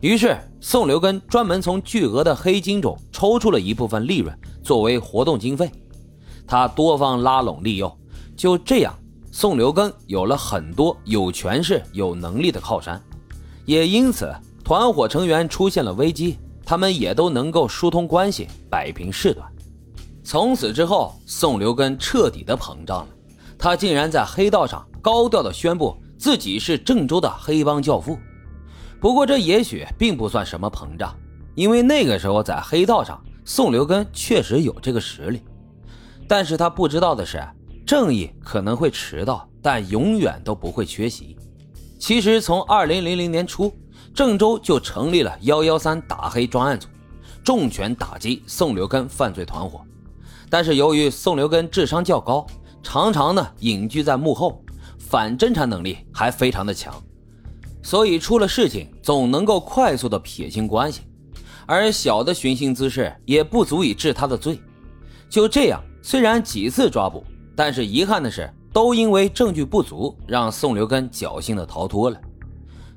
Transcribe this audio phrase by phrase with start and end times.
[0.00, 5.70] 于是宋留根专门从巨额的黑金中抽出了一部分利润作为活动经费，
[6.46, 7.94] 他多方拉拢利诱，
[8.34, 8.98] 就这样，
[9.30, 13.02] 宋留根有了很多有权势、有能力的靠山，
[13.66, 14.34] 也因此
[14.64, 19.46] 团伙成员出现了危机，他们也都能够疏通关系，摆平事端。
[20.24, 23.08] 从此之后，宋留根彻底的膨胀了，
[23.58, 28.16] 他竟然在黑道上高调的宣布自己是郑州的黑帮教父。
[29.00, 31.16] 不过这也许并不算什么膨胀，
[31.54, 35.42] 因为那个时候在黑道上，宋留根确实有这个实力。
[36.28, 37.42] 但是他不知道的是，
[37.86, 41.36] 正义可能会迟到，但永远都不会缺席。
[41.98, 43.74] 其实从二零零零年初，
[44.14, 46.86] 郑州就成立了幺幺三打黑专案组，
[47.42, 49.80] 重拳打击宋留根犯罪团伙。
[50.50, 52.46] 但是由于宋留根智商较高，
[52.82, 54.62] 常常呢隐居在幕后，
[54.98, 56.94] 反侦查能力还非常的强。
[57.82, 61.00] 所以出了事情总能够快速的撇清关系，
[61.66, 64.60] 而小的寻衅滋事也不足以治他的罪。
[65.28, 72.20] 就这样，虽然几次抓捕，但是遗憾的是，都因为证据不足，让宋留根侥幸的逃脱了。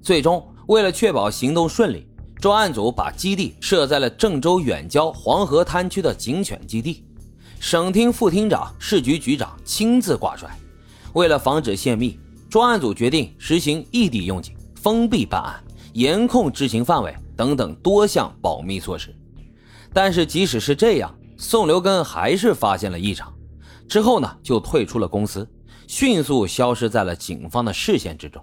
[0.00, 2.06] 最终，为了确保行动顺利，
[2.40, 7.04] 专案组把基地设在了郑州远郊黄河滩区的警犬基地，
[7.58, 10.48] 省厅副厅长、市局局长亲自挂帅。
[11.12, 14.54] 为了防止泄密，专案组决定实行异地用警。
[14.82, 19.14] 封闭办案、严控执行范围等等多项保密措施，
[19.92, 23.30] 但是即使是这样，宋留根还是发现了异常，
[23.86, 25.46] 之后呢就退出了公司，
[25.86, 28.42] 迅速消失在了警方的视线之中。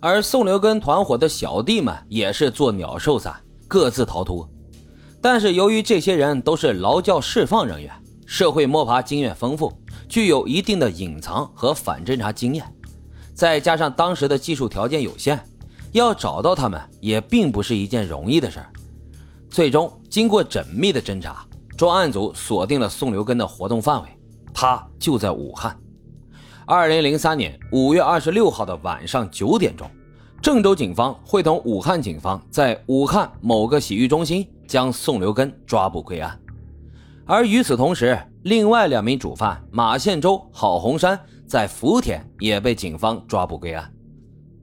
[0.00, 3.32] 而宋留根团伙的小弟们也是作鸟兽散，
[3.68, 4.48] 各自逃脱。
[5.22, 7.92] 但是由于这些人都是劳教释放人员，
[8.26, 9.72] 社会摸爬经验丰富，
[10.08, 12.64] 具有一定的隐藏和反侦查经验。
[13.34, 15.38] 再加上当时的技术条件有限，
[15.90, 18.70] 要找到他们也并不是一件容易的事儿。
[19.50, 21.44] 最终，经过缜密的侦查，
[21.76, 24.08] 专案组锁定了宋留根的活动范围，
[24.52, 25.76] 他就在武汉。
[26.64, 29.90] 二零零三年五月二十六号的晚上九点钟，
[30.40, 36.38] 郑州警方会同武汉警方在武汉某个洗浴中心将宋留根抓捕归案。
[37.26, 41.18] 而与此同时，另外两名主犯马宪洲、郝红山。
[41.46, 43.92] 在福田也被警方抓捕归案，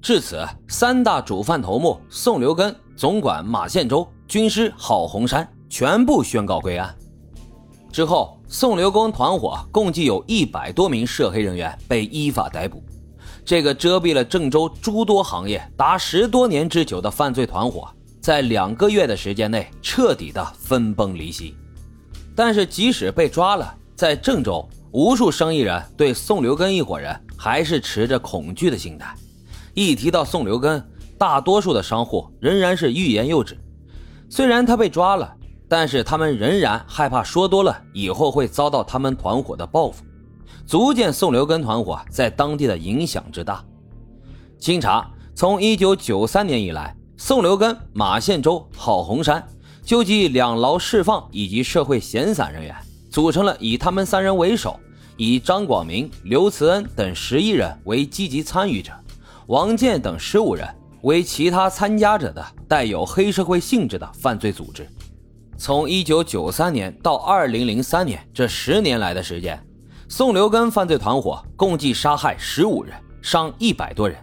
[0.00, 6.94] 至此，三大主犯头目宋留根、总管马宪洲、军师郝洪山全部宣告归案。
[7.90, 12.82] 之后，宋留根团伙共计有一百多名涉黑人员被依法逮捕。
[13.44, 17.88] 这个遮蔽了郑州诸多行业达十多年之久的犯罪团伙，
[18.20, 21.56] 在两个月的时间内彻底的分崩离析。
[22.36, 24.66] 但是，即使被抓了，在郑州。
[24.92, 29.14] 无数生意人对宋留根一伙人还是持着恐惧的心态，
[29.74, 30.82] 一提到宋留根，
[31.18, 33.58] 大多数的商户仍然是欲言又止。
[34.30, 35.34] 虽然他被抓了，
[35.68, 40.04] 但是他们仍然害怕说多了以后会遭到他们团伙的报复，
[40.66, 43.62] 足见宋留根团伙在当地的影响之大。
[44.58, 49.46] 经查，从1993年以来，宋留根、马宪洲、郝红山
[49.82, 52.74] 纠集两劳释放以及社会闲散人员。
[53.18, 54.78] 组成了以他们三人为首，
[55.16, 58.92] 以张广明、刘慈恩等十一人为积极参与者，
[59.48, 60.64] 王健等十五人
[61.02, 64.88] 为其他参加者的带有黑社会性质的犯罪组织。
[65.56, 69.60] 从一九九三年到二零零三年这十年来的时间，
[70.08, 74.16] 宋留根犯罪团伙共计杀害十五人，伤一百多人，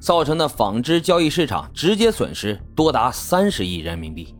[0.00, 4.34] 造成的纺织交易市场直接损失多达三十亿人民币。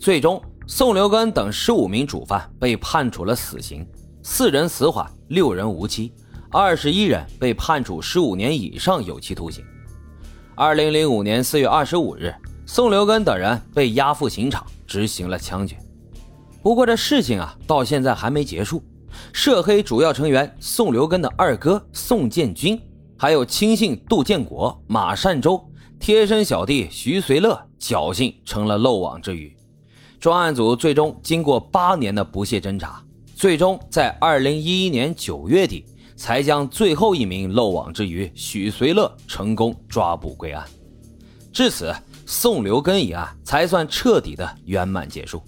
[0.00, 0.42] 最终。
[0.66, 3.86] 宋留根等十五名主犯被判处了死刑，
[4.22, 6.12] 四人死缓，六人无期，
[6.50, 9.64] 二十一人被判处十五年以上有期徒刑。
[10.54, 12.32] 二零零五年四月二十五日，
[12.66, 15.76] 宋留根等人被押赴刑场执行了枪决。
[16.62, 18.82] 不过这事情啊，到现在还没结束。
[19.32, 22.80] 涉黑主要成员宋留根的二哥宋建军，
[23.18, 25.60] 还有亲信杜建国、马善洲，
[25.98, 29.56] 贴身小弟徐随乐，侥幸成了漏网之鱼。
[30.20, 33.02] 专案组最终经过八年的不懈侦查，
[33.34, 40.62] 最终在二零一一年九月底才将最后一名漏网之鱼许随乐成功抓捕归案。
[41.50, 41.90] 至此，
[42.26, 45.42] 宋留根一案才算彻底的圆满结束。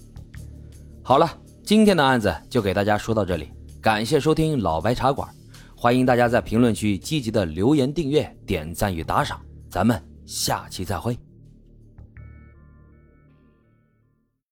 [1.03, 1.31] 好了，
[1.63, 3.49] 今天的案子就给大家说到这里，
[3.79, 5.29] 感谢收听老白茶馆，
[5.77, 9.39] 欢迎大家在评论区积极的留言、订阅、点赞与打赏，
[9.69, 11.15] 咱们下期再会。